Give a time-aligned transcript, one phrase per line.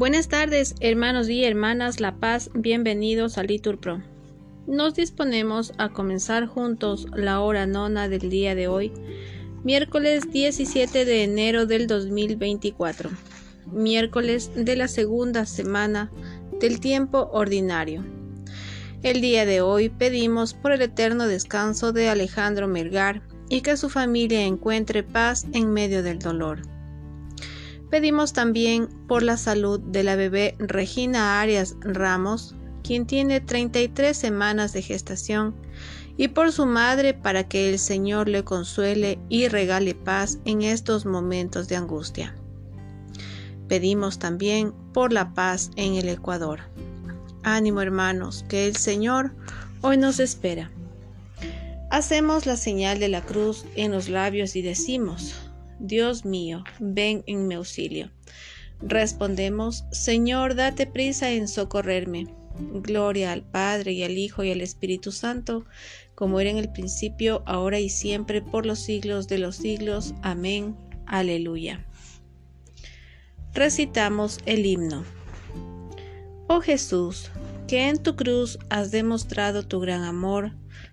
[0.00, 4.02] Buenas tardes, hermanos y hermanas La Paz, bienvenidos a Litur Pro.
[4.66, 8.94] Nos disponemos a comenzar juntos la hora nona del día de hoy,
[9.62, 13.10] miércoles 17 de enero del 2024,
[13.72, 16.10] miércoles de la segunda semana
[16.58, 18.02] del tiempo ordinario.
[19.02, 23.90] El día de hoy pedimos por el eterno descanso de Alejandro Melgar y que su
[23.90, 26.62] familia encuentre paz en medio del dolor.
[27.90, 32.54] Pedimos también por la salud de la bebé Regina Arias Ramos,
[32.84, 35.56] quien tiene 33 semanas de gestación,
[36.16, 41.04] y por su madre para que el Señor le consuele y regale paz en estos
[41.04, 42.36] momentos de angustia.
[43.68, 46.60] Pedimos también por la paz en el Ecuador.
[47.42, 49.32] Ánimo hermanos, que el Señor
[49.80, 50.70] hoy nos espera.
[51.90, 55.34] Hacemos la señal de la cruz en los labios y decimos,
[55.80, 58.10] Dios mío, ven en mi auxilio.
[58.82, 62.26] Respondemos, Señor, date prisa en socorrerme.
[62.58, 65.64] Gloria al Padre y al Hijo y al Espíritu Santo,
[66.14, 70.14] como era en el principio, ahora y siempre, por los siglos de los siglos.
[70.22, 70.76] Amén.
[71.06, 71.86] Aleluya.
[73.54, 75.04] Recitamos el himno.
[76.46, 77.30] Oh Jesús,
[77.66, 80.52] que en tu cruz has demostrado tu gran amor,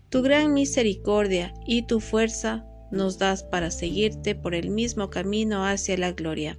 [0.09, 5.97] tu gran misericordia y tu fuerza, nos das para seguirte por el mismo camino hacia
[5.97, 6.57] la gloria.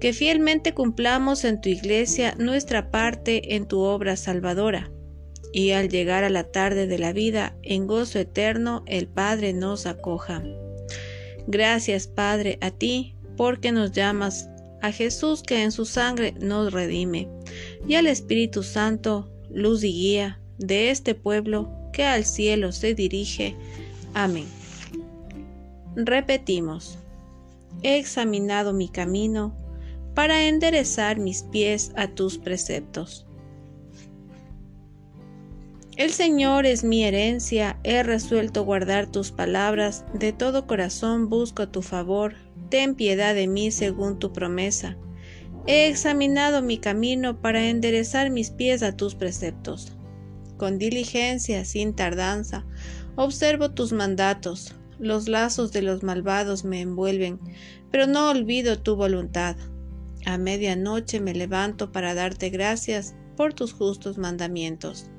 [0.00, 4.90] Que fielmente cumplamos en tu iglesia nuestra parte en tu obra salvadora,
[5.52, 9.86] y al llegar a la tarde de la vida en gozo eterno el Padre nos
[9.86, 10.42] acoja.
[11.46, 14.48] Gracias Padre a ti, porque nos llamas,
[14.82, 17.28] a Jesús que en su sangre nos redime,
[17.88, 23.56] y al Espíritu Santo, luz y guía de este pueblo que al cielo se dirige,
[24.18, 24.46] Amén.
[25.94, 26.96] Repetimos,
[27.82, 29.54] he examinado mi camino
[30.14, 33.26] para enderezar mis pies a tus preceptos.
[35.98, 41.82] El Señor es mi herencia, he resuelto guardar tus palabras, de todo corazón busco tu
[41.82, 42.36] favor,
[42.70, 44.96] ten piedad de mí según tu promesa.
[45.66, 49.94] He examinado mi camino para enderezar mis pies a tus preceptos.
[50.56, 52.64] Con diligencia, sin tardanza,
[53.16, 57.40] Observo tus mandatos, los lazos de los malvados me envuelven,
[57.90, 59.56] pero no olvido tu voluntad.
[60.26, 65.10] A medianoche me levanto para darte gracias por tus justos mandamientos.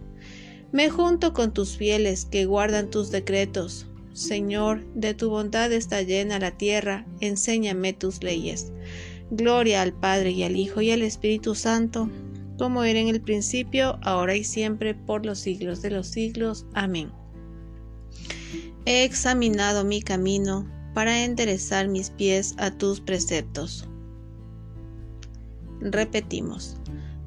[0.72, 3.88] Me junto con tus fieles que guardan tus decretos.
[4.14, 8.74] Señor, de tu bondad está llena la tierra, enséñame tus leyes.
[9.32, 12.10] Gloria al Padre y al Hijo y al Espíritu Santo,
[12.58, 16.66] como era en el principio, ahora y siempre, por los siglos de los siglos.
[16.74, 17.12] Amén.
[18.88, 23.86] He examinado mi camino para enderezar mis pies a tus preceptos.
[25.82, 26.78] Repetimos,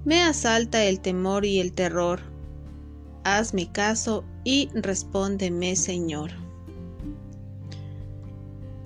[0.06, 2.20] me asalta el temor y el terror.
[3.24, 6.30] Hazme caso y respóndeme, Señor.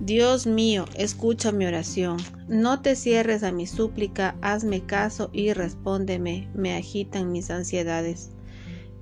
[0.01, 2.17] Dios mío, escucha mi oración.
[2.49, 6.49] No te cierres a mi súplica, hazme caso y respóndeme.
[6.53, 8.31] Me agitan mis ansiedades.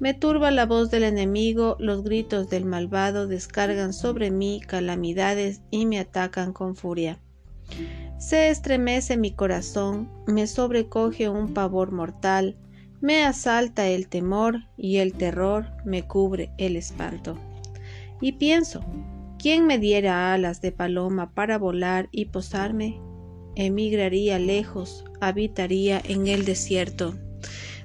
[0.03, 5.85] Me turba la voz del enemigo, los gritos del malvado descargan sobre mí calamidades y
[5.85, 7.21] me atacan con furia.
[8.17, 12.57] Se estremece mi corazón, me sobrecoge un pavor mortal,
[12.99, 17.37] me asalta el temor y el terror me cubre el espanto.
[18.19, 18.83] Y pienso,
[19.39, 22.99] ¿quién me diera alas de paloma para volar y posarme?
[23.55, 27.15] Emigraría lejos, habitaría en el desierto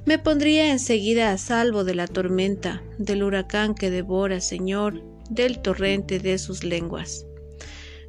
[0.09, 6.19] me pondría enseguida a salvo de la tormenta, del huracán que devora, Señor, del torrente
[6.19, 7.27] de sus lenguas.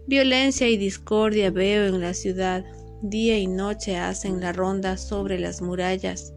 [0.07, 2.63] Violencia y discordia veo en la ciudad,
[3.01, 6.33] día y noche hacen la ronda sobre las murallas.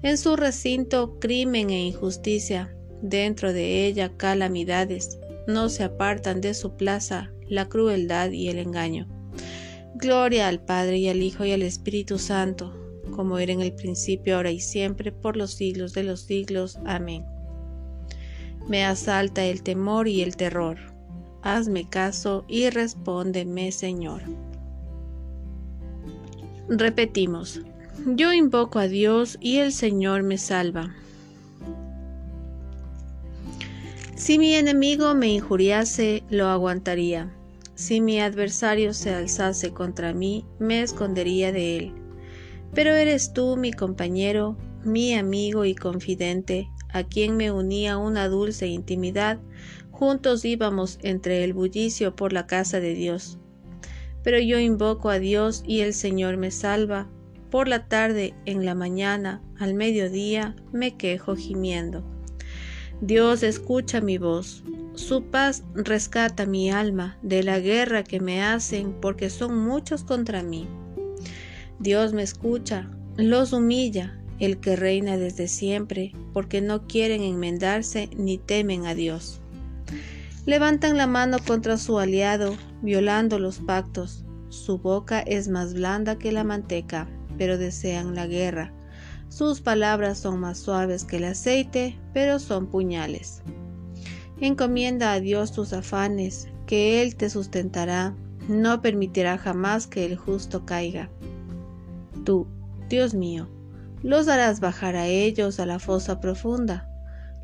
[0.00, 6.78] En su recinto crimen e injusticia, dentro de ella calamidades, no se apartan de su
[6.78, 9.06] plaza la crueldad y el engaño.
[9.96, 12.83] Gloria al Padre y al Hijo y al Espíritu Santo,
[13.14, 16.78] como era en el principio, ahora y siempre, por los siglos de los siglos.
[16.84, 17.24] Amén.
[18.68, 20.78] Me asalta el temor y el terror.
[21.42, 24.22] Hazme caso y respóndeme, Señor.
[26.68, 27.60] Repetimos,
[28.06, 30.94] yo invoco a Dios y el Señor me salva.
[34.16, 37.30] Si mi enemigo me injuriase, lo aguantaría.
[37.74, 42.03] Si mi adversario se alzase contra mí, me escondería de él
[42.74, 48.66] pero eres tú mi compañero, mi amigo y confidente, a quien me unía una dulce
[48.66, 49.38] intimidad,
[49.90, 53.38] juntos íbamos entre el bullicio por la casa de Dios.
[54.22, 57.08] Pero yo invoco a Dios y el Señor me salva,
[57.50, 62.04] por la tarde, en la mañana, al mediodía, me quejo gimiendo.
[63.00, 68.94] Dios escucha mi voz, su paz rescata mi alma de la guerra que me hacen
[69.00, 70.66] porque son muchos contra mí.
[71.78, 78.38] Dios me escucha, los humilla, el que reina desde siempre, porque no quieren enmendarse ni
[78.38, 79.40] temen a Dios.
[80.46, 84.24] Levantan la mano contra su aliado, violando los pactos.
[84.50, 88.72] Su boca es más blanda que la manteca, pero desean la guerra.
[89.28, 93.42] Sus palabras son más suaves que el aceite, pero son puñales.
[94.40, 98.14] Encomienda a Dios tus afanes, que Él te sustentará,
[98.48, 101.10] no permitirá jamás que el justo caiga.
[102.24, 102.46] Tú,
[102.88, 103.48] Dios mío,
[104.02, 106.88] los harás bajar a ellos a la fosa profunda.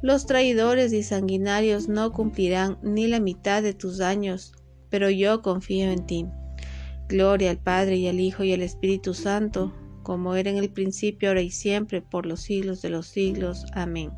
[0.02, 4.52] Los traidores y sanguinarios no cumplirán ni la mitad de tus daños,
[4.88, 6.26] pero yo confío en ti.
[7.08, 11.28] Gloria al Padre y al Hijo y al Espíritu Santo, como era en el principio,
[11.28, 13.66] ahora y siempre, por los siglos de los siglos.
[13.74, 14.10] Amén.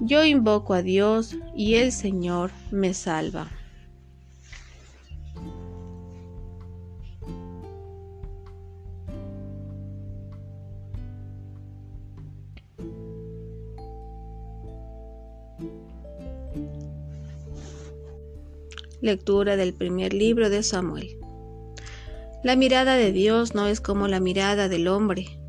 [0.00, 3.50] Yo invoco a Dios y el Señor me salva.
[19.02, 21.18] Lectura del primer libro de Samuel.
[22.44, 25.40] La mirada de Dios no es como la mirada del hombre,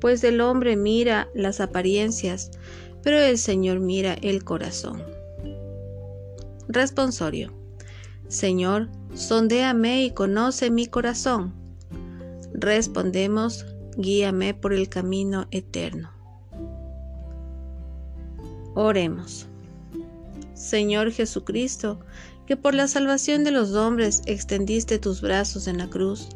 [0.00, 2.50] pues el hombre mira las apariencias,
[3.04, 5.04] pero el Señor mira el corazón.
[6.66, 7.52] Responsorio.
[8.26, 11.54] Señor, sondéame y conoce mi corazón.
[12.54, 13.66] Respondemos,
[13.96, 16.10] guíame por el camino eterno.
[18.74, 19.46] Oremos.
[20.54, 22.00] Señor Jesucristo,
[22.46, 26.28] que por la salvación de los hombres extendiste tus brazos en la cruz.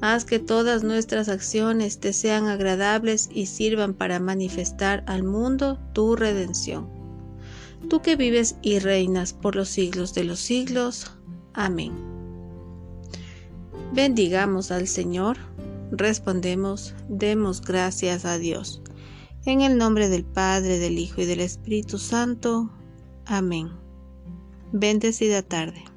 [0.00, 6.16] Haz que todas nuestras acciones te sean agradables y sirvan para manifestar al mundo tu
[6.16, 6.88] redención.
[7.88, 11.12] Tú que vives y reinas por los siglos de los siglos.
[11.52, 11.92] Amén.
[13.92, 15.36] Bendigamos al Señor.
[15.90, 18.82] Respondemos, demos gracias a Dios.
[19.46, 22.70] En el nombre del Padre, del Hijo y del Espíritu Santo.
[23.26, 23.83] Amén.
[24.76, 25.93] Bendecida tarde.